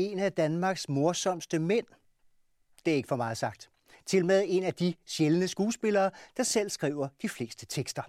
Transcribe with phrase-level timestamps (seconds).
[0.00, 1.86] en af Danmarks morsomste mænd.
[2.84, 3.70] Det er ikke for meget sagt.
[4.06, 8.02] Til med en af de sjældne skuespillere, der selv skriver de fleste tekster.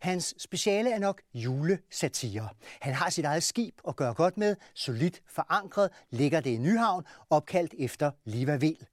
[0.00, 2.48] Hans speciale er nok julesatire.
[2.80, 7.04] Han har sit eget skib at gøre godt med, solidt forankret, ligger det i Nyhavn,
[7.30, 8.86] opkaldt efter Liva Vel.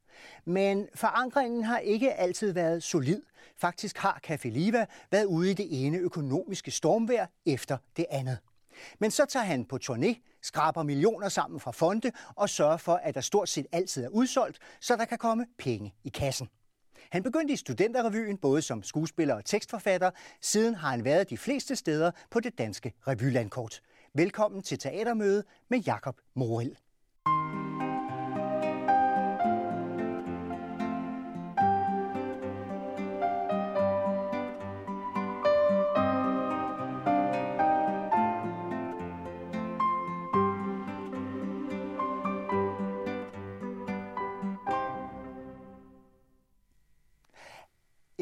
[0.46, 3.22] Men forankringen har ikke altid været solid.
[3.58, 8.38] Faktisk har Café Liva været ude i det ene økonomiske stormvær efter det andet.
[9.00, 13.16] Men så tager han på turné, skraber millioner sammen fra fonde og sørger for, at
[13.16, 16.49] der stort set altid er udsolgt, så der kan komme penge i kassen.
[17.09, 20.12] Han begyndte i Studenterrevyen både som skuespiller og tekstforfatter.
[20.41, 23.82] Siden har han været de fleste steder på det danske revylandkort.
[24.13, 26.77] Velkommen til Teatermøde med Jakob Moril.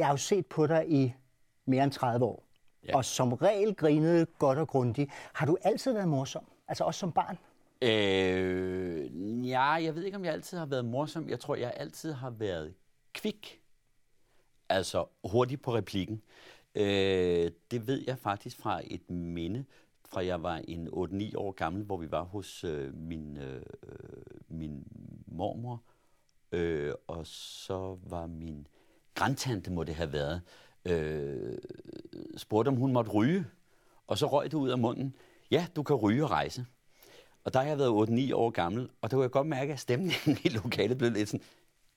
[0.02, 1.14] Jeg har jo set på dig i
[1.66, 2.44] mere end 30 år.
[2.88, 2.96] Ja.
[2.96, 5.12] Og som regel grinede godt og grundigt.
[5.34, 6.46] Har du altid været morsom?
[6.68, 7.38] Altså også som barn?
[7.82, 11.30] Øh, ja, jeg ved ikke, om jeg altid har været morsom.
[11.30, 12.74] Jeg tror, jeg altid har været
[13.14, 13.62] kvik.
[14.70, 16.22] Altså hurtig på replikken.
[16.76, 19.66] Øh, det ved jeg faktisk fra et minde,
[20.06, 23.62] fra jeg var en 8-9 år gammel, hvor vi var hos øh, min, øh,
[24.48, 24.88] min
[25.28, 25.84] mormor.
[26.52, 28.68] Øh, og så var min
[29.22, 30.42] grandtante må det have været,
[30.86, 31.58] øh,
[32.38, 33.46] spurgte, om hun måtte ryge.
[34.08, 35.16] Og så røg det ud af munden.
[35.52, 36.66] Ja, du kan ryge og rejse.
[37.44, 39.80] Og der har jeg været 8-9 år gammel, og der kunne jeg godt mærke, at
[39.80, 41.46] stemningen i lokalet blev lidt sådan,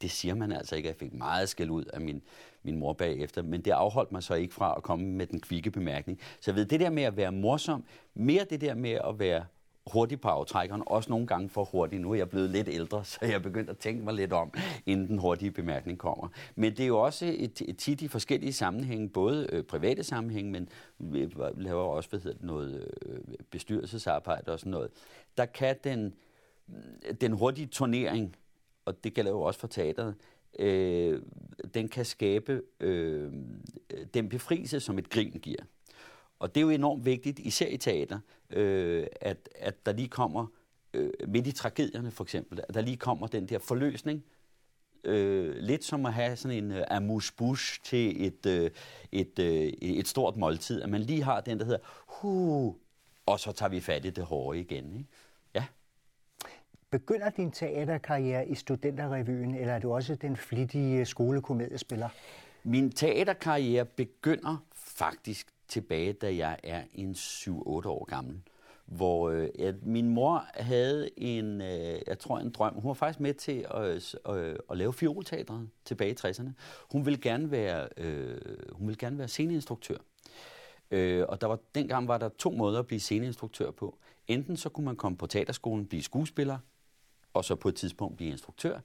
[0.02, 0.88] det siger man altså ikke.
[0.88, 2.22] Jeg fik meget skæld ud af min,
[2.62, 5.70] min mor bagefter, men det afholdt mig så ikke fra at komme med den kvikke
[5.70, 6.20] bemærkning.
[6.40, 9.44] Så jeg ved, det der med at være morsom, mere det der med at være
[9.92, 12.02] hurtigt på aftrækkeren, også nogle gange for hurtigt.
[12.02, 14.52] Nu er jeg blevet lidt ældre, så jeg er begyndt at tænke mig lidt om,
[14.86, 16.28] inden den hurtige bemærkning kommer.
[16.54, 20.52] Men det er jo også et, et tit i forskellige sammenhænge, både øh, private sammenhænge,
[20.52, 23.18] men vi laver også hvad hedder det, noget øh,
[23.50, 24.90] bestyrelsesarbejde og sådan noget.
[25.36, 26.14] Der kan den,
[27.20, 28.36] den hurtige turnering,
[28.84, 30.14] og det gælder jo også for teateret,
[30.58, 31.22] øh,
[31.74, 33.32] den kan skabe øh,
[34.14, 35.62] den befrielse, som et grin giver.
[36.44, 38.18] Og det er jo enormt vigtigt, især i teater,
[38.50, 40.46] øh, at, at der lige kommer,
[40.94, 44.24] øh, midt i tragedierne for eksempel, at der lige kommer den der forløsning,
[45.04, 48.70] øh, lidt som at have sådan en uh, amuse-bouche til et, uh,
[49.12, 52.74] et, uh, et stort måltid, at man lige har den, der hedder, huh,
[53.26, 54.96] og så tager vi fat i det hårde igen.
[54.96, 55.08] Ikke?
[55.54, 55.64] Ja.
[56.90, 62.08] Begynder din teaterkarriere i Studenterrevyen, eller er du også den flittige skolekomediespiller?
[62.64, 67.50] Min teaterkarriere begynder faktisk tilbage, da jeg er en 7-8
[67.88, 68.40] år gammel
[68.86, 72.74] hvor øh, at min mor havde en, øh, jeg tror en drøm.
[72.74, 76.50] Hun var faktisk med til at, øh, øh at lave fiolteatret tilbage i 60'erne.
[76.92, 78.40] Hun ville gerne være, øh,
[78.72, 79.96] hun ville gerne være sceneinstruktør.
[80.90, 83.98] Øh, og der var, dengang var der to måder at blive sceneinstruktør på.
[84.28, 86.58] Enten så kunne man komme på teaterskolen, blive skuespiller,
[87.34, 88.80] og så på et tidspunkt blive instruktør.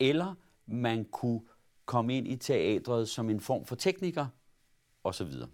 [0.00, 0.34] Eller
[0.66, 1.40] man kunne
[1.84, 4.26] komme ind i teatret som en form for tekniker,
[5.04, 5.48] og så videre.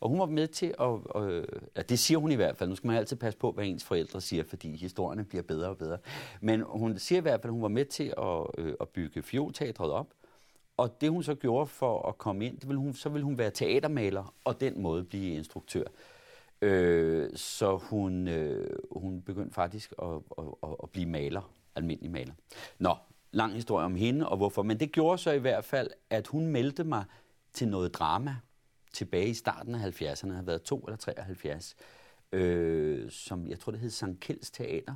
[0.00, 1.44] Og hun var med til at, øh,
[1.76, 3.84] ja, det siger hun i hvert fald, nu skal man altid passe på, hvad ens
[3.84, 5.98] forældre siger, fordi historierne bliver bedre og bedre.
[6.40, 9.22] Men hun siger i hvert fald, at hun var med til at, øh, at bygge
[9.22, 10.14] fjolteatret op,
[10.76, 13.38] og det hun så gjorde for at komme ind, det ville hun, så ville hun
[13.38, 15.84] være teatermaler, og den måde blive instruktør.
[16.62, 22.32] Øh, så hun, øh, hun begyndte faktisk at, at, at, at blive maler, almindelig maler.
[22.78, 22.96] Nå,
[23.32, 26.46] lang historie om hende og hvorfor, men det gjorde så i hvert fald, at hun
[26.46, 27.04] meldte mig
[27.52, 28.36] til noget drama,
[28.92, 31.76] tilbage i starten af 70'erne, har været to eller 73,
[32.32, 34.94] øh, som jeg tror, det hed Sankt Kjelds Teater.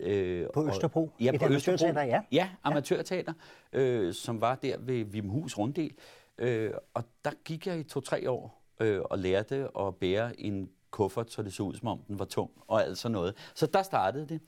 [0.00, 1.02] Øh, på Østerbro?
[1.04, 1.86] Og, ja, Et på Østerbro.
[2.00, 2.20] ja.
[2.32, 3.32] Ja, amatørteater,
[3.72, 5.92] øh, som var der ved Vimhus Runddel.
[6.38, 11.30] Øh, og der gik jeg i to-tre år øh, og lærte at bære en kuffert,
[11.32, 13.34] så det så ud, som om den var tung, og alt sådan noget.
[13.54, 14.40] Så der startede det.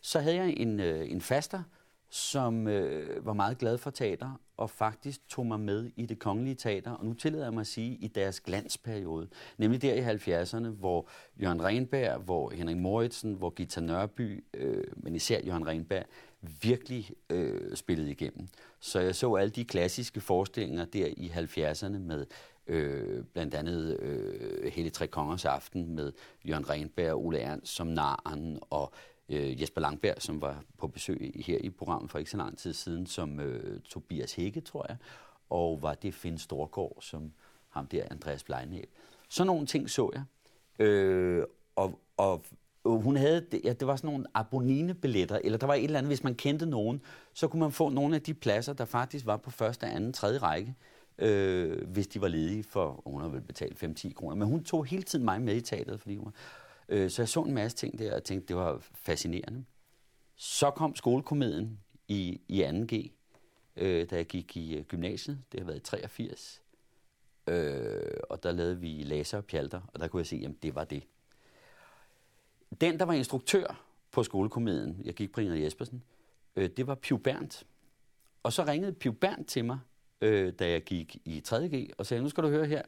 [0.00, 1.62] Så havde jeg en, øh, en faster,
[2.08, 6.54] som øh, var meget glad for teater, og faktisk tog mig med i det kongelige
[6.54, 9.28] teater, og nu tillader jeg mig at sige, i deres glansperiode.
[9.58, 11.08] Nemlig der i 70'erne, hvor
[11.42, 16.04] Jørgen Renberg, hvor Henrik Moritzen, hvor Gita Nørby, øh, men især Jørgen Renberg,
[16.62, 18.48] virkelig øh, spillede igennem.
[18.80, 22.26] Så jeg så alle de klassiske forestillinger der i 70'erne med
[22.66, 26.12] øh, blandt andet øh, Hele Tre Kongers Aften med
[26.48, 28.92] Jørgen Renberg og Ole Ernst som naren, og
[29.30, 32.72] øh, Jesper Langberg, som var på besøg her i programmet for ikke så lang tid
[32.72, 34.96] siden, som øh, Tobias Hække, tror jeg,
[35.50, 37.32] og var det Finn Storgård, som
[37.68, 38.90] ham der, Andreas Blejnæb.
[39.28, 40.24] Så nogle ting så jeg.
[40.86, 41.44] Øh,
[41.76, 42.44] og, og
[42.84, 46.10] hun havde, det, ja, det var sådan nogle abonine-billetter, eller der var et eller andet,
[46.10, 47.00] hvis man kendte nogen,
[47.32, 50.38] så kunne man få nogle af de pladser, der faktisk var på første, anden, tredje
[50.38, 50.74] række,
[51.18, 54.36] øh, hvis de var ledige for, hun havde vel betalt 5-10 kroner.
[54.36, 56.32] Men hun tog hele tiden mig med i teateret, fordi hun var,
[56.90, 59.64] øh, så jeg så en masse ting der, og tænkte, det var fascinerende.
[60.36, 63.10] Så kom skolekomedien i, i 2G,
[63.76, 65.42] øh, da jeg gik i øh, gymnasiet.
[65.52, 66.62] Det har været i 83.
[67.46, 70.74] Øh, og der lavede vi laser og pjalter, og der kunne jeg se, at det
[70.74, 71.02] var det.
[72.80, 76.02] Den, der var instruktør på skolekomedien, jeg gik på Ingrid Jespersen,
[76.56, 77.66] øh, det var Piu Berndt.
[78.42, 79.78] Og så ringede Piu Berndt til mig,
[80.20, 82.82] øh, da jeg gik i 3.G, og sagde, nu skal du høre her,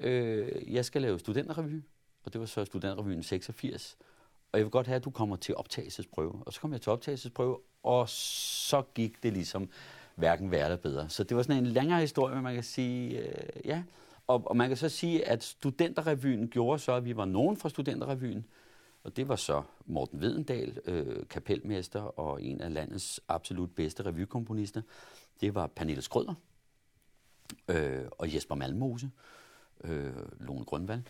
[0.00, 1.82] øh, jeg skal lave studenterrevy,
[2.28, 3.96] og det var så Studentrevyen 86,
[4.52, 6.42] og jeg vil godt have, at du kommer til optagelsesprøve.
[6.46, 9.70] Og så kom jeg til optagelsesprøve, og så gik det ligesom
[10.14, 11.08] hverken værre eller bedre.
[11.08, 13.82] Så det var sådan en længere historie, man kan sige, øh, ja.
[14.26, 17.68] Og, og man kan så sige, at studenterrevyen gjorde så, at vi var nogen fra
[17.68, 18.44] studenterrevyen,
[19.04, 24.82] og det var så Morten Vedendal, øh, kapelmester og en af landets absolut bedste revykomponister.
[25.40, 26.34] Det var Pernille Skrøder
[27.68, 29.10] øh, og Jesper Malmose,
[29.84, 31.02] øh, Lone Grønvald.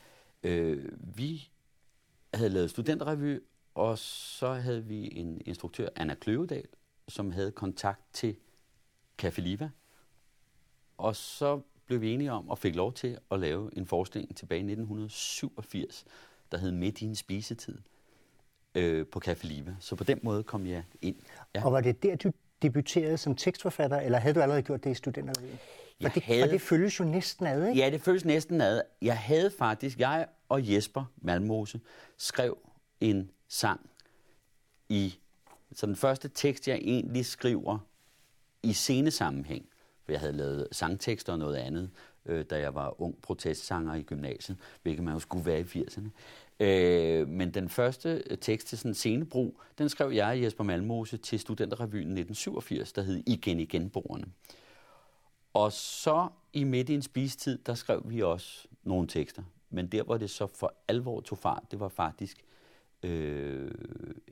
[0.43, 1.50] Øh, vi
[2.35, 3.40] havde lavet studenterrevy,
[3.75, 6.67] og så havde vi en instruktør, Anna Kløvedal,
[7.08, 8.37] som havde kontakt til
[9.23, 9.70] Café Liva.
[10.99, 14.58] Og så blev vi enige om og fik lov til at lave en forestilling tilbage
[14.58, 16.05] i 1987,
[16.52, 17.79] der hed Midt i en spisetid
[18.75, 19.76] øh, på Café Liva.
[19.81, 21.17] Så på den måde kom jeg ind.
[21.55, 21.64] Ja.
[21.64, 22.32] Og var det der, du
[22.62, 24.94] debuterede som tekstforfatter, eller havde du allerede gjort det i
[26.00, 26.11] studenterrevyen?
[26.11, 26.43] For det, havde...
[26.43, 27.81] for det føles jo næsten ad, ikke?
[27.81, 28.83] Ja, det føles næsten ad.
[29.03, 31.81] Jeg havde faktisk, jeg og Jesper Malmose
[32.17, 32.59] skrev
[33.00, 33.91] en sang
[34.89, 35.19] i,
[35.73, 37.79] så den første tekst, jeg egentlig skriver
[38.62, 39.69] i scenesammenhæng,
[40.05, 41.91] for jeg havde lavet sangtekster og noget andet,
[42.27, 46.09] øh, da jeg var ung protestsanger i gymnasiet, hvilket man jo skulle være i 80'erne.
[46.61, 51.41] Øh, men den første tekst til sådan en scenebrug, den skrev jeg Jesper Malmose til
[51.41, 54.25] Studenterrevyen 1987, der hed Igen igen borerne.
[55.53, 59.43] Og så i midt i en spistid, der skrev vi også nogle tekster.
[59.71, 62.45] Men der, hvor det så for alvor tog fart, det var faktisk
[63.03, 63.71] øh,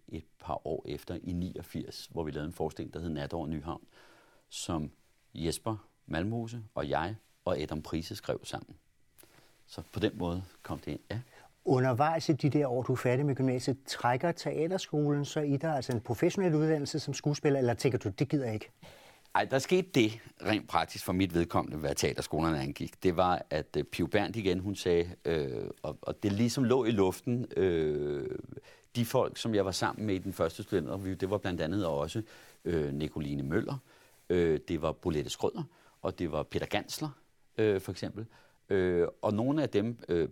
[0.08, 3.46] et par år efter i 89, hvor vi lavede en forestilling, der hed Nat over
[3.46, 3.82] Nyhavn,
[4.48, 4.90] som
[5.34, 8.76] Jesper Malmose og jeg og Adam Prise skrev sammen.
[9.66, 11.20] Så på den måde kom det ind, ja.
[11.64, 15.76] Undervejs i de der år, du er færdig med gymnasiet, trækker teaterskolen så i dig,
[15.76, 18.70] altså en professionel uddannelse som skuespiller, eller tænker du, det gider jeg ikke?
[19.36, 23.02] Ej, der skete det rent praktisk for mit vedkommende, hvad teaterskolerne angik.
[23.02, 26.84] Det var, at øh, Piu Berndt igen, hun sagde, øh, og, og det ligesom lå
[26.84, 28.38] i luften, øh,
[28.96, 31.86] de folk, som jeg var sammen med i den første studenterrevy, det var blandt andet
[31.86, 32.22] også
[32.64, 33.76] øh, Nicoline Møller,
[34.28, 35.62] øh, det var Bolette Skrøder,
[36.02, 37.08] og det var Peter Gansler,
[37.58, 38.26] øh, for eksempel.
[38.68, 40.28] Øh, og nogle af dem, øh,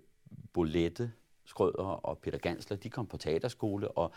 [0.53, 1.13] Bolette,
[1.45, 4.13] Skrøder og Peter Gansler, de kom på teaterskole, og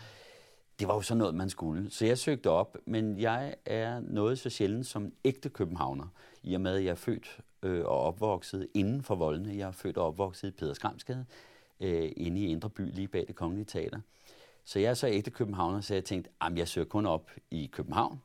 [0.80, 1.92] det var jo sådan noget, man skulle.
[1.92, 6.08] Så jeg søgte op, men jeg er noget så sjældent som ægte københavner,
[6.44, 9.58] i og med, at jeg er født øh, og opvokset inden for voldene.
[9.58, 11.26] Jeg er født og opvokset i Pederskramsgade,
[11.80, 14.00] øh, inde i Indre By, lige bag det kongelige teater.
[14.64, 17.70] Så jeg er så ægte københavner, så jeg tænkte, at jeg søger kun op i
[17.74, 18.22] København,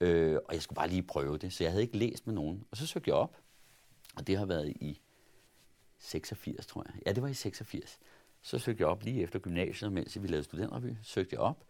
[0.00, 1.52] øh, og jeg skulle bare lige prøve det.
[1.52, 2.64] Så jeg havde ikke læst med nogen.
[2.70, 3.36] Og så søgte jeg op,
[4.16, 5.00] og det har været i
[5.98, 7.02] 86, tror jeg.
[7.06, 7.98] Ja, det var i 86.
[8.42, 11.64] Så søgte jeg op lige efter gymnasiet, mens vi lavede studenterby, Søgte jeg op,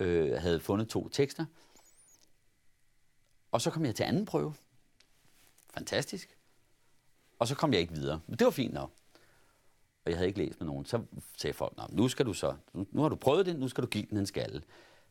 [0.00, 1.44] øh, havde fundet to tekster.
[3.52, 4.54] Og så kom jeg til anden prøve.
[5.74, 6.38] Fantastisk.
[7.38, 8.20] Og så kom jeg ikke videre.
[8.26, 8.92] Men det var fint nok.
[10.04, 10.84] Og jeg havde ikke læst med nogen.
[10.84, 11.02] Så
[11.36, 14.06] sagde folk, nu skal du så, nu har du prøvet det, nu skal du give
[14.10, 14.62] den en skalle.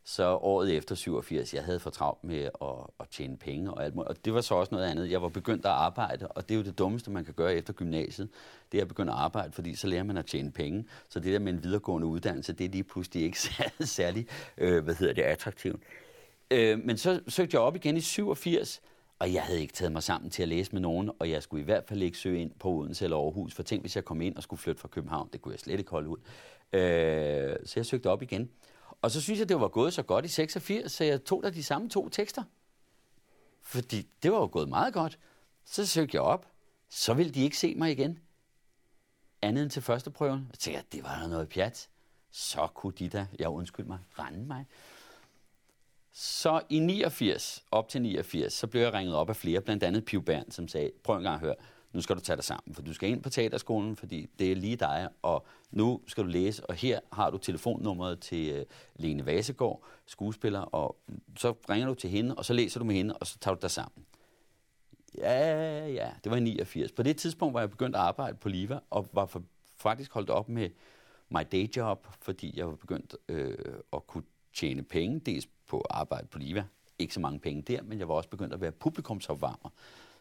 [0.09, 2.51] Så året efter 87, jeg havde for travlt med at,
[2.99, 4.09] at tjene penge og alt muligt.
[4.09, 5.11] Og det var så også noget andet.
[5.11, 7.73] Jeg var begyndt at arbejde, og det er jo det dummeste, man kan gøre efter
[7.73, 8.29] gymnasiet.
[8.71, 10.85] Det er at begynde at arbejde, fordi så lærer man at tjene penge.
[11.09, 13.39] Så det der med en videregående uddannelse, det er lige pludselig ikke
[13.97, 15.81] særlig, øh, hvad hedder det, attraktivt.
[16.51, 18.81] Øh, men så søgte jeg op igen i 87,
[19.19, 21.61] og jeg havde ikke taget mig sammen til at læse med nogen, og jeg skulle
[21.61, 24.21] i hvert fald ikke søge ind på Odense eller Aarhus, for tænk, hvis jeg kom
[24.21, 26.17] ind og skulle flytte fra København, det kunne jeg slet ikke holde ud.
[26.73, 28.49] Øh, så jeg søgte op igen.
[29.01, 31.49] Og så synes jeg, det var gået så godt i 86, så jeg tog da
[31.49, 32.43] de samme to tekster.
[33.61, 35.19] Fordi det var jo gået meget godt.
[35.65, 36.47] Så søgte jeg op.
[36.89, 38.19] Så ville de ikke se mig igen.
[39.41, 40.49] Andet end til første prøven.
[40.53, 41.89] Så tænkte, jeg, det var noget pjat.
[42.31, 44.65] Så kunne de da, jeg undskyld mig, rende mig.
[46.11, 50.05] Så i 89, op til 89, så blev jeg ringet op af flere, blandt andet
[50.05, 51.55] Piu Bern, som sagde, prøv en gang at høre,
[51.93, 54.55] nu skal du tage dig sammen, for du skal ind på teaterskolen, fordi det er
[54.55, 58.65] lige dig, og nu skal du læse, og her har du telefonnummeret til uh,
[58.95, 60.95] Lene Vasegård, skuespiller, og
[61.37, 63.61] så ringer du til hende, og så læser du med hende, og så tager du
[63.61, 64.05] dig sammen.
[65.17, 66.91] Ja, ja, det var i 89.
[66.91, 69.43] På det tidspunkt var jeg begyndt at arbejde på Liva, og var for,
[69.77, 70.69] faktisk holdt op med,
[71.29, 73.57] my day job, fordi jeg var begyndt øh,
[73.93, 76.65] at kunne tjene penge, dels på arbejde på Liva,
[76.99, 79.69] ikke så mange penge der, men jeg var også begyndt at være publikumsopvarmer.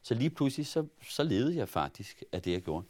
[0.06, 2.86] Så lige pludselig, så, så levede jeg faktisk af det, jeg gjorde.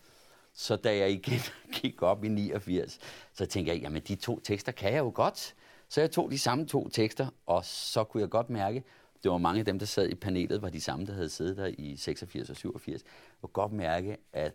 [0.52, 1.40] Så da jeg igen
[1.82, 2.98] gik op i 89,
[3.32, 5.54] så tænkte jeg, jamen de to tekster kan jeg jo godt.
[5.88, 8.84] Så jeg tog de samme to tekster, og så kunne jeg godt mærke,
[9.22, 11.56] det var mange af dem, der sad i panelet, var de samme, der havde siddet
[11.56, 13.02] der i 86 og 87.
[13.02, 14.54] Jeg kunne godt mærke, at,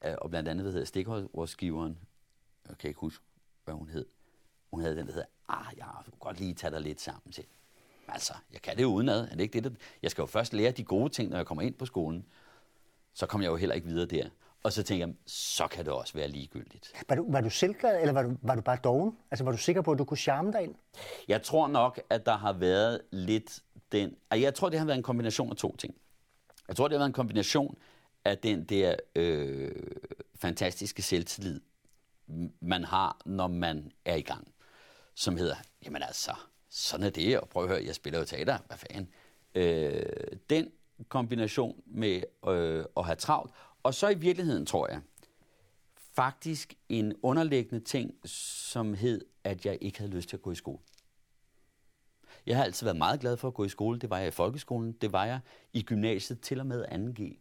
[0.00, 1.98] og blandt andet, hvad hedder stikårsgiveren,
[2.68, 3.24] jeg kan ikke huske,
[3.64, 4.06] hvad hun hed,
[4.70, 7.44] hun havde den, der hedder, ah, jeg kunne godt lige tage dig lidt sammen til.
[8.12, 9.20] Altså, jeg kan det jo udenad.
[9.20, 9.70] Er det ikke det, der...
[10.02, 12.24] Jeg skal jo først lære de gode ting, når jeg kommer ind på skolen.
[13.14, 14.28] Så kommer jeg jo heller ikke videre der.
[14.62, 16.92] Og så tænker jeg, så kan det også være ligegyldigt.
[17.08, 19.16] Var du, var du selvglad, eller var du, var du bare doven?
[19.30, 20.74] Altså, var du sikker på, at du kunne charme dig ind?
[21.28, 23.60] Jeg tror nok, at der har været lidt
[23.92, 24.16] den...
[24.30, 25.94] Jeg tror, det har været en kombination af to ting.
[26.68, 27.78] Jeg tror, det har været en kombination
[28.24, 29.72] af den der øh,
[30.34, 31.60] fantastiske selvtillid,
[32.60, 34.48] man har, når man er i gang.
[35.14, 36.32] Som hedder, jamen altså,
[36.74, 39.08] sådan er det, og prøv at høre, jeg spiller jo teater, hvad fanden.
[39.54, 40.02] Øh,
[40.50, 40.72] den
[41.08, 43.52] kombination med øh, at have travlt,
[43.82, 45.00] og så i virkeligheden, tror jeg,
[45.94, 50.54] faktisk en underliggende ting, som hed, at jeg ikke havde lyst til at gå i
[50.54, 50.78] skole.
[52.46, 53.98] Jeg har altid været meget glad for at gå i skole.
[53.98, 54.92] Det var jeg i folkeskolen.
[54.92, 55.40] Det var jeg
[55.72, 57.38] i gymnasiet til og med 2G.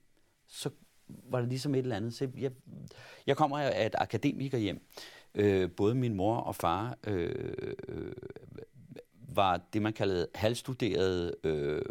[0.48, 0.70] Så
[1.08, 2.14] var det ligesom et eller andet.
[2.14, 2.52] Så jeg,
[3.28, 4.86] jeg kommer af et akademiker hjem.
[5.36, 7.54] Øh, både min mor og far øh,
[7.88, 8.14] øh
[9.36, 11.82] var det, man kaldede halvstuderede øh,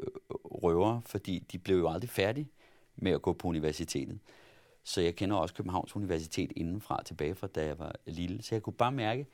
[0.44, 2.48] røver, fordi de blev jo aldrig færdige
[2.96, 4.18] med at gå på universitetet.
[4.84, 8.42] Så jeg kender også Københavns Universitet indenfra, tilbage fra da jeg var lille.
[8.42, 9.26] Så jeg kunne bare mærke,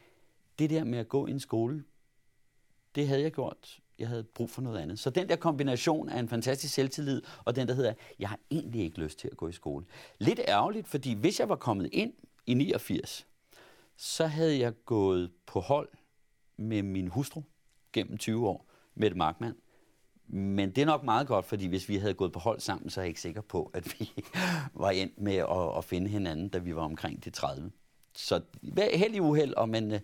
[0.58, 1.84] det der med at gå i en skole,
[2.94, 3.80] det havde jeg gjort.
[3.98, 4.98] Jeg havde brug for noget andet.
[4.98, 8.82] Så den der kombination af en fantastisk selvtillid, og den der hedder, jeg har egentlig
[8.82, 9.84] ikke lyst til at gå i skole.
[10.18, 12.12] Lidt ærgerligt, fordi hvis jeg var kommet ind
[12.46, 13.26] i 89,
[13.96, 15.88] så havde jeg gået på hold
[16.56, 17.42] med min hustru
[18.00, 19.55] gennem 20 år, med et Markmann.
[20.29, 23.00] Men det er nok meget godt, fordi hvis vi havde gået på hold sammen, så
[23.00, 24.11] er jeg ikke sikker på, at vi
[24.75, 27.71] var endt med at, at finde hinanden, da vi var omkring de 30.
[28.15, 28.41] Så
[28.95, 29.99] heldig uheld, og men uh,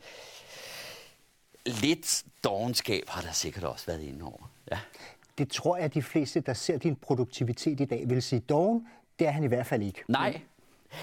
[1.66, 4.50] lidt dogenskab har der sikkert også været inde over.
[4.70, 4.78] Ja.
[5.38, 8.86] Det tror jeg, at de fleste, der ser din produktivitet i dag, vil sige, dogen,
[9.18, 10.02] det er han i hvert fald ikke.
[10.08, 10.40] Nej,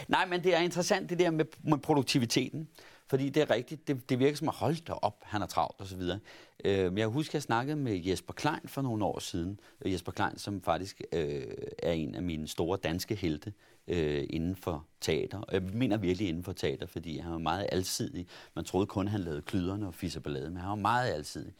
[0.08, 2.68] Nej, men det er interessant det der med, med produktiviteten.
[3.10, 5.82] Fordi det er rigtigt, det, det virker som at holde dig op, han er travlt
[5.82, 6.02] osv.
[6.66, 9.60] Øh, men jeg husker, jeg snakkede med Jesper Klein for nogle år siden.
[9.82, 11.44] Øh, Jesper Klein, som faktisk øh,
[11.80, 13.54] er en af mine store danske helte
[13.88, 15.42] øh, inden for teater.
[15.42, 18.28] Og jeg mener virkelig inden for teater, fordi han var meget alsidig.
[18.56, 21.54] Man troede kun, han lavede klyderne og fisseballade, men han var meget alsidig.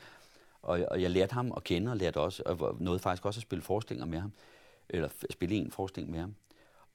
[0.62, 3.42] Og, og jeg lærte ham at kende, og lærte også, og nåede faktisk også at
[3.42, 4.32] spille forestillinger med ham.
[4.90, 6.36] Eller spille en forestilling med ham.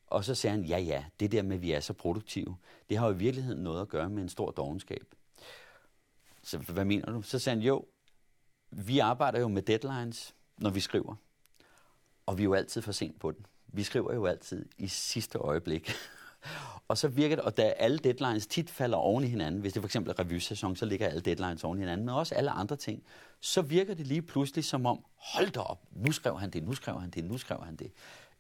[0.07, 2.57] Og så sagde han, ja ja, det der med, at vi er så produktive,
[2.89, 5.15] det har jo i virkeligheden noget at gøre med en stor dogenskab.
[6.43, 7.23] Så hvad mener du?
[7.23, 7.85] Så sagde han, jo,
[8.71, 11.15] vi arbejder jo med deadlines, når vi skriver.
[12.27, 13.47] Og vi er jo altid for sent på den.
[13.67, 15.93] Vi skriver jo altid i sidste øjeblik.
[16.89, 19.83] og så virker det, og da alle deadlines tit falder oven i hinanden, hvis det
[19.83, 22.77] for eksempel er revysæson, så ligger alle deadlines oven i hinanden, men også alle andre
[22.77, 23.03] ting,
[23.41, 26.75] så virker det lige pludselig som om, hold da op, nu skrev han det, nu
[26.75, 27.93] skrev han det, nu skrev han det.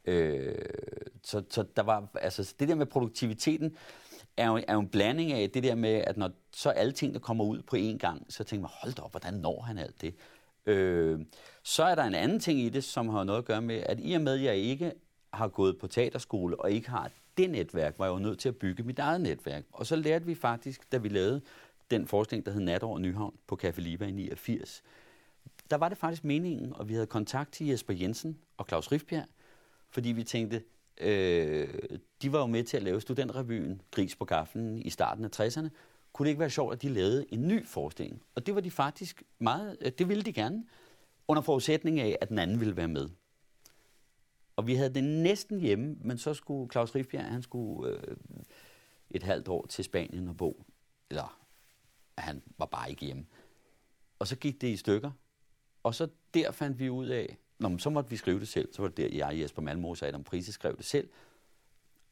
[0.05, 0.55] Øh,
[1.23, 3.77] så, så der var, altså det der med produktiviteten
[4.37, 7.21] er jo, er jo en blanding af det der med, at når så alle tingene
[7.21, 10.01] kommer ud på én gang, så tænker man, hold da op, hvordan når han alt
[10.01, 10.15] det?
[10.67, 11.21] Øh,
[11.63, 13.99] så er der en anden ting i det, som har noget at gøre med, at
[14.03, 14.93] i og med, at jeg ikke
[15.33, 18.57] har gået på teaterskole og ikke har det netværk, var jeg jo nødt til at
[18.57, 19.65] bygge mit eget netværk.
[19.73, 21.41] Og så lærte vi faktisk, da vi lavede
[21.91, 24.83] den forskning, der hed Nat over Nyhavn på Café Liva i 89,
[25.71, 29.27] der var det faktisk meningen, og vi havde kontakt til Jesper Jensen og Claus Rifbjerg,
[29.95, 30.63] fordi vi tænkte,
[31.01, 31.75] øh,
[32.23, 35.69] de var jo med til at lave studentrevyen Gris på Gaffelen i starten af 60'erne.
[36.13, 38.23] Kunne det ikke være sjovt, at de lavede en ny forestilling?
[38.35, 40.65] Og det var de faktisk meget, øh, det ville de gerne,
[41.29, 43.09] under forudsætning af, at den anden ville være med.
[44.57, 48.17] Og vi havde det næsten hjemme, men så skulle Claus Rifbjerg, han skulle øh,
[49.11, 50.65] et halvt år til Spanien og bo.
[51.11, 51.41] Eller
[52.19, 53.27] han var bare ikke hjemme.
[54.19, 55.11] Og så gik det i stykker.
[55.83, 58.69] Og så der fandt vi ud af, Nå, men så måtte vi skrive det selv.
[58.73, 61.09] Så var det der, jeg, Jesper Malmos og Adam Prise skrev det selv.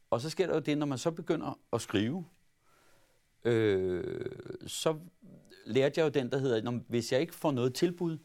[0.09, 2.25] Og så sker der jo det, når man så begynder at skrive,
[3.45, 4.25] øh,
[4.67, 4.99] så
[5.65, 8.17] lærte jeg jo den, der hedder, hvis jeg ikke får noget tilbud,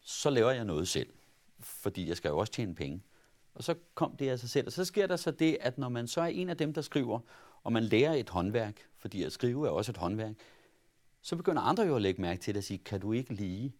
[0.00, 1.08] så laver jeg noget selv.
[1.60, 3.02] Fordi jeg skal jo også tjene penge.
[3.54, 4.66] Og så kom det af sig selv.
[4.66, 6.80] Og så sker der så det, at når man så er en af dem, der
[6.80, 7.20] skriver,
[7.62, 10.34] og man lærer et håndværk, fordi at skrive er også et håndværk,
[11.22, 13.74] så begynder andre jo at lægge mærke til det og sige, kan du ikke lige?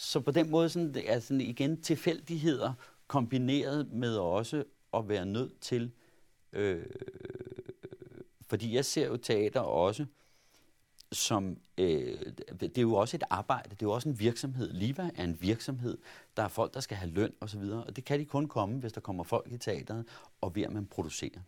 [0.00, 2.72] Så på den måde sådan, det er sådan igen tilfældigheder
[3.06, 4.64] kombineret med også
[4.94, 5.90] at være nødt til,
[6.52, 6.86] øh,
[8.46, 10.06] fordi jeg ser jo teater også
[11.12, 12.18] som øh,
[12.60, 14.72] det er jo også et arbejde, det er jo også en virksomhed.
[14.72, 15.98] Liva er en virksomhed,
[16.36, 18.78] der er folk, der skal have løn osv., og, og det kan de kun komme,
[18.78, 20.04] hvis der kommer folk i teateret,
[20.40, 21.40] og ved at man producerer.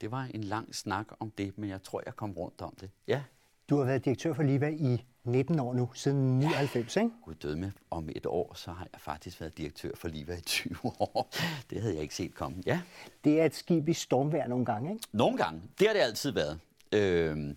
[0.00, 2.90] Det var en lang snak om det, men jeg tror, jeg kom rundt om det.
[3.06, 3.22] Ja.
[3.70, 7.10] Du har været direktør for Liva i 19 år nu, siden 99, ikke?
[7.24, 7.70] Gud død med.
[7.90, 11.30] Om et år, så har jeg faktisk været direktør for Liva i 20 år.
[11.70, 12.62] Det havde jeg ikke set komme.
[12.66, 12.80] Ja.
[13.24, 15.04] Det er et skib i stormvær nogle gange, ikke?
[15.12, 15.62] Nogle gange.
[15.78, 16.60] Det har det altid været.
[16.92, 17.54] Øh,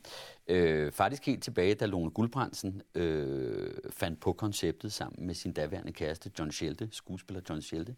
[0.47, 5.91] øh, faktisk helt tilbage, da Lone Guldbrandsen øh, fandt på konceptet sammen med sin daværende
[5.91, 7.95] kæreste, John Schelte, skuespiller John Schelte,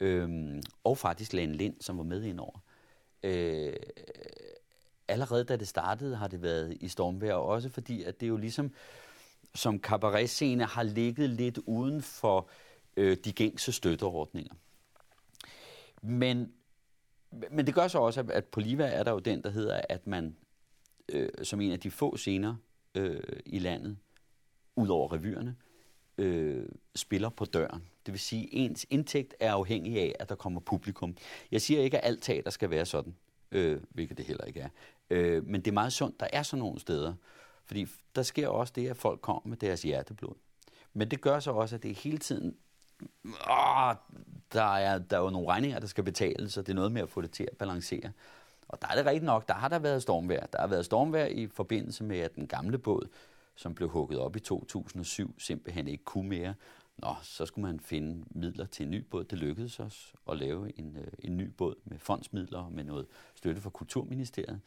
[0.00, 2.58] øh, og faktisk Lane Lind, som var med indover.
[3.22, 3.72] Øh,
[5.08, 8.72] allerede da det startede, har det været i stormvejr, også fordi, at det jo ligesom
[9.54, 12.48] som cabaret-scene har ligget lidt uden for
[12.96, 14.54] øh, de gængse støtteordninger.
[16.02, 16.52] Men,
[17.50, 20.06] men det gør så også, at på Liva er der jo den, der hedder, at
[20.06, 20.36] man
[21.08, 22.54] øh, som en af de få scener
[22.94, 23.96] øh, i landet,
[24.76, 25.56] ud over revyerne,
[26.18, 27.82] øh, spiller på døren.
[28.06, 31.16] Det vil sige, at ens indtægt er afhængig af, at der kommer publikum.
[31.50, 33.16] Jeg siger ikke, at alt teater skal være sådan,
[33.52, 34.68] øh, hvilket det heller ikke er.
[35.10, 37.14] Øh, men det er meget sundt, der er sådan nogle steder.
[37.64, 40.34] Fordi der sker også det, at folk kommer med deres hjerteblod.
[40.92, 42.56] Men det gør så også, at det hele tiden...
[43.50, 43.94] Åh,
[44.52, 47.02] der, er, der er jo nogle regninger, der skal betales, og det er noget med
[47.02, 48.12] at få det til at balancere.
[48.68, 50.46] Og der er det rigtigt nok, der har der været stormvær.
[50.52, 53.08] Der har været stormvær i forbindelse med, at den gamle båd,
[53.54, 56.54] som blev hugget op i 2007, simpelthen ikke kunne mere.
[56.96, 59.24] Nå, så skulle man finde midler til en ny båd.
[59.24, 63.06] Det lykkedes os at lave en, øh, en ny båd med fondsmidler og med noget
[63.34, 64.60] støtte fra Kulturministeriet.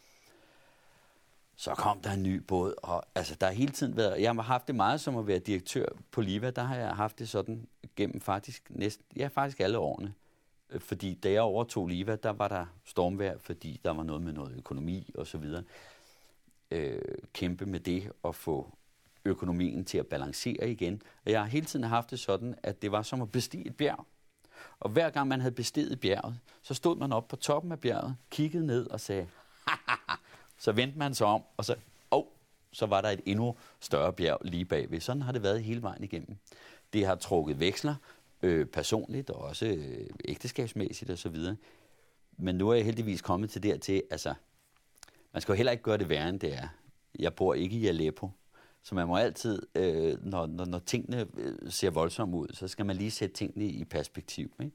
[1.55, 4.21] Så kom der en ny båd, og altså, der har hele tiden været...
[4.21, 6.51] Jeg har haft det meget som at være direktør på Liva.
[6.51, 9.05] Der har jeg haft det sådan gennem faktisk næsten...
[9.15, 10.13] Ja, faktisk alle årene.
[10.69, 14.33] Øh, fordi da jeg overtog Liva, der var der stormvær, fordi der var noget med
[14.33, 15.63] noget økonomi og så videre.
[16.71, 17.01] Øh,
[17.33, 18.77] kæmpe med det og få
[19.25, 21.01] økonomien til at balancere igen.
[21.25, 23.77] Og jeg har hele tiden haft det sådan, at det var som at bestige et
[23.77, 24.05] bjerg.
[24.79, 28.15] Og hver gang man havde bestiget bjerget, så stod man op på toppen af bjerget,
[28.29, 29.27] kiggede ned og sagde,
[30.57, 31.75] så vendte man sig om, og så,
[32.11, 32.23] oh,
[32.71, 34.99] så var der et endnu større bjerg lige bagved.
[34.99, 36.37] Sådan har det været hele vejen igennem.
[36.93, 37.95] Det har trukket veksler,
[38.43, 41.55] øh, personligt og også øh, ægteskabsmæssigt og så videre.
[42.37, 44.33] Men nu er jeg heldigvis kommet til dertil, altså,
[45.33, 46.67] man skal jo heller ikke gøre det værre, end det er.
[47.19, 48.31] Jeg bor ikke i Aleppo,
[48.85, 52.85] så man må altid, øh, når, når, når tingene øh, ser voldsomme ud, så skal
[52.85, 54.51] man lige sætte tingene i perspektiv.
[54.59, 54.71] Ikke?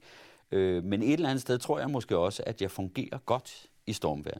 [0.51, 3.93] Øh, men et eller andet sted tror jeg måske også, at jeg fungerer godt i
[3.93, 4.39] stormvejr.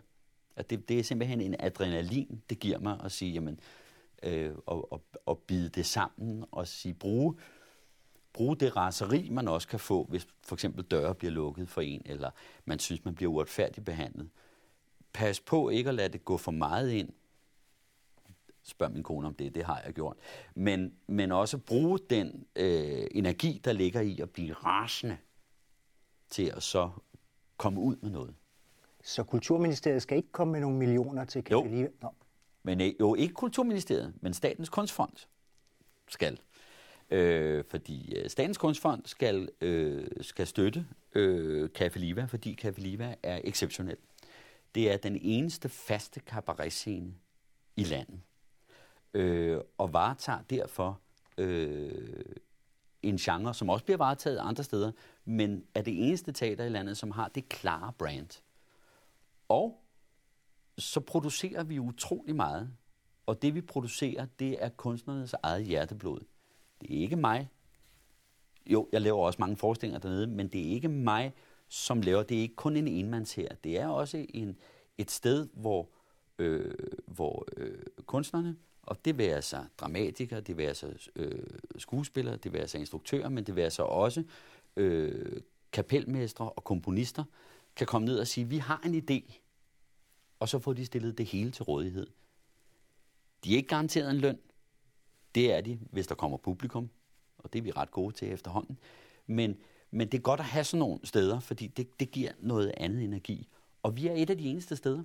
[0.56, 3.60] At det, det er simpelthen en adrenalin, det giver mig at sige, jamen,
[4.24, 7.36] øh, og, og, og bide det sammen og sige, bruge
[8.34, 12.02] bruge det raseri, man også kan få, hvis for eksempel døre bliver lukket for en,
[12.06, 12.32] eller
[12.66, 14.30] man synes, man bliver uretfærdigt behandlet.
[15.14, 17.10] Pas på ikke at lade det gå for meget ind.
[18.63, 20.17] Spørg min kone om det, det har jeg gjort.
[20.56, 25.17] Men, men også bruge den øh, energi, der ligger i at blive rasende,
[26.30, 26.89] til at så
[27.58, 28.36] komme ud med noget.
[29.04, 32.13] Så Kulturministeriet skal ikke komme med nogle millioner til Café Jo, Nå.
[32.63, 35.28] men øh, jo ikke Kulturministeriet, men Statens Kunstfond
[36.08, 36.39] skal.
[37.12, 43.15] Øh, fordi øh, Statens Kunstfond skal, øh, skal støtte øh, Café Liva, fordi Café Liva
[43.24, 43.97] er exceptionel.
[44.76, 47.13] Det er den eneste faste cabaret-scene
[47.76, 48.19] i landet.
[49.13, 51.00] Øh, og varetager derfor
[51.38, 52.26] øh,
[53.02, 54.91] en genre, som også bliver varetaget andre steder,
[55.26, 58.41] men er det eneste teater i landet, som har det klare brand.
[59.50, 59.84] Og
[60.78, 62.69] så producerer vi utrolig meget,
[63.26, 66.19] og det vi producerer, det er kunstnernes eget hjerteblod.
[66.82, 67.50] Det er ikke mig.
[68.65, 71.34] Jo, jeg laver også mange forestillinger dernede, men det er ikke mig,
[71.67, 72.24] som laver.
[72.24, 73.47] Det er ikke kun en enmands her.
[73.63, 74.58] Det er også en,
[74.97, 75.89] et sted, hvor,
[76.39, 76.74] øh,
[77.08, 81.46] hvor øh, kunstnerne, og det vil sig dramatikere, det vil sig øh,
[81.78, 84.24] skuespillere, det vil sig instruktører, men det vil sig også
[84.76, 85.41] øh,
[85.72, 87.24] kapelmestre og komponister,
[87.76, 89.34] kan komme ned og sige, vi har en idé,
[90.39, 92.08] og så får de stillet det hele til rådighed.
[93.44, 94.39] De er ikke garanteret en løn,
[95.36, 96.89] det er de, hvis der kommer publikum,
[97.38, 98.80] og det er vi ret gode til efterhånden.
[99.28, 99.58] Men,
[99.91, 103.04] men det er godt at have sådan nogle steder, fordi det, det giver noget andet
[103.04, 103.48] energi.
[103.84, 105.04] Og vi er et af de eneste steder.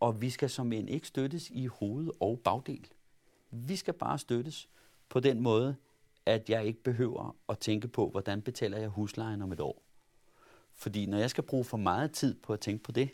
[0.00, 2.86] Og vi skal som en ikke støttes i hoved og bagdel.
[3.50, 4.68] Vi skal bare støttes
[5.08, 5.76] på den måde,
[6.26, 9.82] at jeg ikke behøver at tænke på, hvordan betaler jeg huslejen om et år.
[10.74, 13.10] Fordi når jeg skal bruge for meget tid på at tænke på det,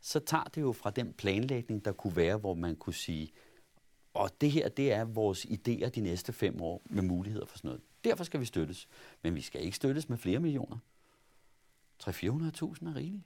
[0.00, 3.32] så tager det jo fra den planlægning, der kunne være, hvor man kunne sige,
[4.14, 7.68] og det her, det er vores idéer de næste fem år med muligheder for sådan
[7.68, 7.82] noget.
[8.04, 8.88] Derfor skal vi støttes.
[9.22, 10.78] Men vi skal ikke støttes med flere millioner.
[12.02, 13.24] 300-400.000 er rigeligt.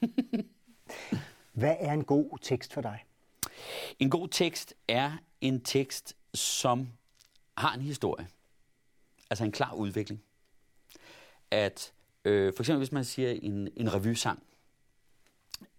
[1.52, 3.04] Hvad er en god tekst for dig?
[3.98, 6.88] En god tekst er en tekst, som
[7.56, 8.28] har en historie.
[9.30, 10.22] Altså en klar udvikling.
[11.50, 11.92] At
[12.24, 14.42] øh, for eksempel hvis man siger en, en revysang.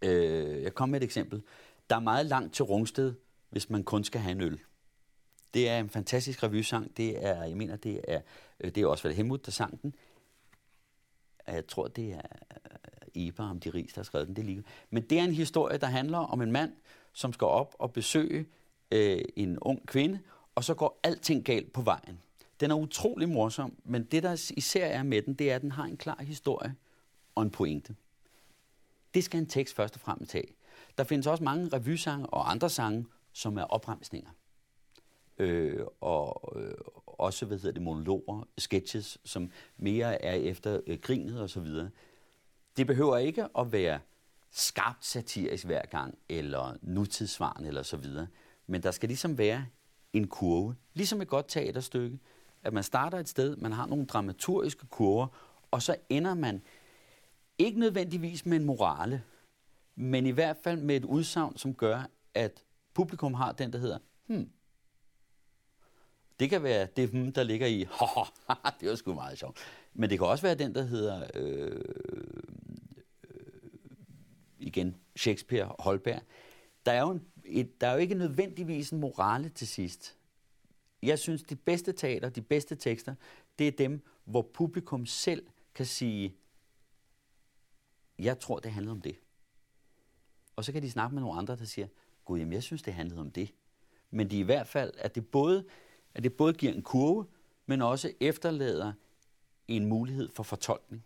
[0.02, 1.44] Øh, jeg kommer med et eksempel.
[1.90, 3.14] Der er meget langt til Rungsted,
[3.50, 4.60] hvis man kun skal have en øl.
[5.54, 6.98] Det er en fantastisk revysang.
[6.98, 8.22] Det er, jeg mener, det er,
[8.60, 9.96] øh, det er også Osvald der sang den.
[11.48, 12.22] Jeg tror, det er
[13.16, 14.36] øh, Eber om de rig, der har skrevet den.
[14.36, 14.64] Det lige.
[14.90, 16.74] Men det er en historie, der handler om en mand,
[17.14, 18.46] som skal op og besøge
[18.92, 20.20] øh, en ung kvinde,
[20.56, 22.20] og så går alting galt på vejen.
[22.60, 25.72] Den er utrolig morsom, men det, der især er med den, det er, at den
[25.72, 26.76] har en klar historie
[27.36, 27.96] og en pointe.
[29.14, 30.54] Det skal en tekst først og fremmest tage.
[30.98, 34.30] Der findes også mange revysange og andre sange, som er opremsninger.
[35.38, 36.74] Øh, og øh,
[37.26, 41.90] også hvad hedder det, monologer, sketches, som mere er efter øh, grinet og så videre.
[42.78, 44.00] Det behøver ikke at være
[44.52, 48.28] skarpt satirisk hver gang, eller nutidssvarende, eller så videre.
[48.68, 49.66] Men der skal ligesom være
[50.14, 52.20] en kurve, ligesom et godt teaterstykke,
[52.64, 55.28] at man starter et sted, man har nogle dramaturgiske kurver,
[55.72, 56.62] og så ender man
[57.58, 59.24] ikke nødvendigvis med en morale,
[59.96, 63.98] men i hvert fald med et udsagn, som gør, at publikum har den, der hedder,
[64.28, 64.50] hmm,
[66.40, 67.80] det kan være det, hmm, der ligger i,
[68.80, 69.58] det var sgu meget sjovt.
[69.94, 71.82] Men det kan også være den, der hedder, øh,
[73.30, 73.64] øh,
[74.60, 76.22] igen, Shakespeare, Holberg.
[76.86, 80.18] Der er, jo en, et, der er jo ikke nødvendigvis en morale til sidst.
[81.04, 83.16] Jeg synes, de bedste teater, de bedste tekster,
[83.60, 86.36] det er dem, hvor publikum selv kan sige,
[88.20, 89.16] jeg tror, det handlede om det.
[90.56, 91.88] Og så kan de snakke med nogle andre, der siger,
[92.26, 93.54] gud, jamen, jeg synes, det handlede om det.
[94.12, 95.66] Men de i hvert fald, at det både,
[96.16, 97.26] at det både giver en kurve,
[97.66, 98.94] men også efterlader
[99.68, 101.04] en mulighed for fortolkning.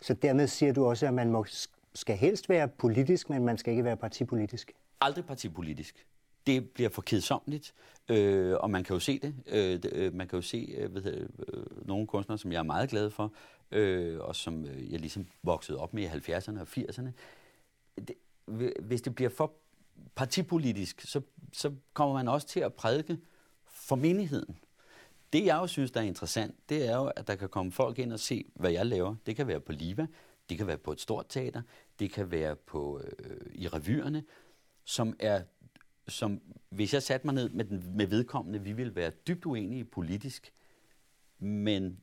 [0.00, 1.46] Så dermed siger du også, at man må,
[1.94, 4.72] skal helst være politisk, men man skal ikke være partipolitisk?
[5.00, 6.06] Aldrig partipolitisk.
[6.46, 7.74] Det bliver for kedsomligt,
[8.08, 9.34] øh, og man kan jo se det.
[9.46, 12.90] Øh, øh man kan jo se øh, ved, øh, nogle kunstnere, som jeg er meget
[12.90, 13.32] glad for,
[13.70, 17.10] øh, og som øh, jeg ligesom voksede op med i 70'erne og 80'erne.
[17.96, 18.14] Det,
[18.80, 19.52] hvis det bliver for
[20.14, 21.20] partipolitisk, så,
[21.52, 23.18] så kommer man også til at prædike
[23.90, 24.58] for menigheden.
[25.32, 27.98] Det jeg jo synes, der er interessant, det er jo, at der kan komme folk
[27.98, 29.14] ind og se, hvad jeg laver.
[29.26, 30.06] Det kan være på Liva,
[30.48, 31.62] det kan være på et stort teater,
[31.98, 34.24] det kan være på øh, i revyerne,
[34.84, 35.42] som er,
[36.08, 39.84] som hvis jeg satte mig ned med, den, med vedkommende, vi ville være dybt uenige
[39.84, 40.52] politisk,
[41.38, 42.00] men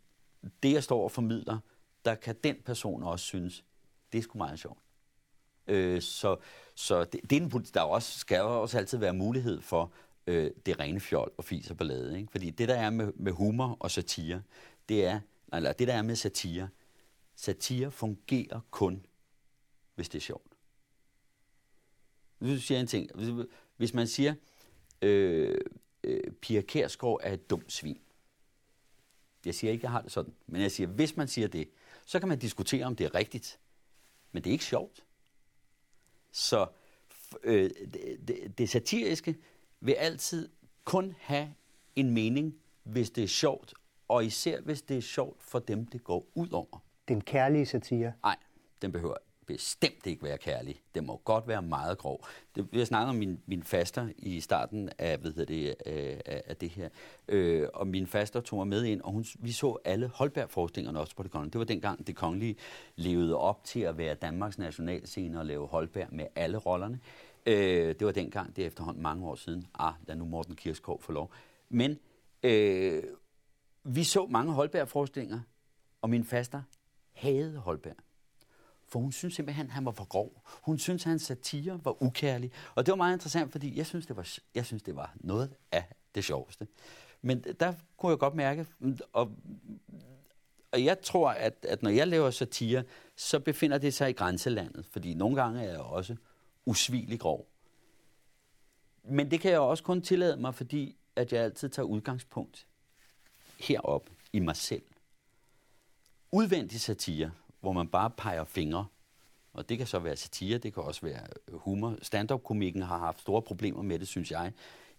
[0.64, 1.60] det jeg står og formidler,
[2.06, 3.64] der kan den person også synes,
[4.12, 4.80] det er sgu meget sjovt.
[5.68, 6.38] Øh, så
[6.76, 9.92] så det, det er en, der også, skal også altid være mulighed for
[10.28, 12.18] øh, det rene fjol og fis og ballade.
[12.18, 12.32] Ikke?
[12.32, 14.42] Fordi det, der er med, med humor og satire,
[14.90, 15.20] det er,
[15.54, 16.70] eller det, der er med satire,
[17.36, 19.06] satire fungerer kun,
[19.96, 20.52] hvis det er sjovt.
[22.40, 23.10] Nu du jeg en ting,
[23.78, 24.34] hvis man siger,
[25.02, 25.62] øh,
[26.04, 28.02] øh, Pia Kærsgaard er et dumt svin.
[29.46, 31.70] Jeg siger ikke, jeg har det sådan, men jeg siger, hvis man siger det,
[32.06, 33.60] så kan man diskutere, om det er rigtigt.
[34.32, 35.04] Men det er ikke sjovt.
[36.32, 36.68] Så
[37.44, 39.38] øh, det, det, det satiriske
[39.82, 40.50] vil altid
[40.84, 41.54] kun have
[41.96, 43.74] en mening, hvis det er sjovt,
[44.08, 46.84] og især hvis det er sjovt for dem, det går ud over.
[47.08, 48.14] Den kærlige satire?
[48.24, 48.36] Nej,
[48.82, 49.16] den behøver
[49.48, 50.82] bestemt ikke være kærlig.
[50.96, 52.26] Det må godt være meget grov.
[52.56, 56.70] Det, har snakket om min, min faster i starten af, hvad det, af, af det
[56.70, 56.90] her.
[57.28, 61.16] Øh, og min faster tog mig med ind, og hun, vi så alle Holberg-forestillingerne også
[61.16, 61.52] på det kongelige.
[61.52, 62.56] Det var dengang, det kongelige
[62.96, 67.00] levede op til at være Danmarks nationalscene og lave Holberg med alle rollerne.
[67.48, 69.68] Øh, det var dengang, det er efterhånden mange år siden.
[69.80, 71.32] Ah, da nu Morten Kirskov få lov.
[71.70, 72.00] Men
[72.44, 73.04] øh,
[73.84, 75.40] vi så mange Holberg-forestillinger,
[76.02, 76.62] og min faster
[77.14, 77.96] havde Holberg.
[78.88, 80.42] For hun synes simpelthen, at han var for grov.
[80.46, 82.52] Hun synes, at hans satire var ukærlig.
[82.76, 85.56] Og det var meget interessant, fordi jeg synes, det var, jeg synes, det var noget
[85.72, 85.84] af
[86.16, 86.68] det sjoveste.
[87.22, 88.66] Men der kunne jeg godt mærke,
[89.14, 89.32] og,
[90.72, 92.84] og jeg tror, at, at når jeg laver satire,
[93.16, 94.86] så befinder det sig i grænselandet.
[94.86, 96.16] Fordi nogle gange er jeg også
[96.68, 97.48] usvigelig grov.
[99.04, 102.68] Men det kan jeg også kun tillade mig, fordi at jeg altid tager udgangspunkt
[103.60, 104.84] herop i mig selv.
[106.32, 108.86] Udvendig satire, hvor man bare peger fingre,
[109.54, 111.96] og det kan så være satire, det kan også være øh, humor.
[112.02, 114.54] Stand-up-komikken har haft store problemer med det, synes jeg,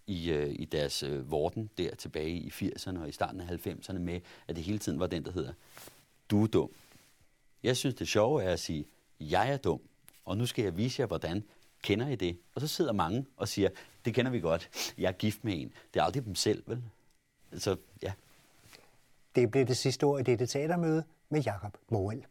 [0.07, 3.99] i, øh, i deres øh, vorden der tilbage i 80'erne og i starten af 90'erne
[3.99, 5.53] med, at det hele tiden var den, der hedder,
[6.31, 6.71] du er dum.
[7.63, 8.85] Jeg synes, det sjove er at sige,
[9.19, 9.81] jeg er dum,
[10.25, 11.43] og nu skal jeg vise jer, hvordan
[11.81, 12.37] kender I det?
[12.55, 13.69] Og så sidder mange og siger,
[14.05, 15.73] det kender vi godt, jeg er gift med en.
[15.93, 16.83] Det er aldrig dem selv, vel?
[17.57, 18.13] Så ja.
[19.35, 22.25] Det blev det sidste ord i dette teatermøde med Jakob Morel.